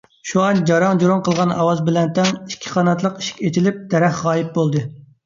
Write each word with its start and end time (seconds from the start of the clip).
شۇئان 0.27 0.59
جاراڭ- 0.69 0.95
جۇراڭ 1.01 1.19
قىلغان 1.27 1.53
ئاۋاز 1.55 1.83
بىلەن 1.89 2.09
تەڭ 2.19 2.31
ئىككى 2.37 2.71
قاناتلىق 2.77 3.21
ئىشىك 3.21 3.45
ئېچىلىپ 3.49 3.85
دەرەخ 3.93 4.23
غايىب 4.29 4.51
بولدى. 4.57 4.83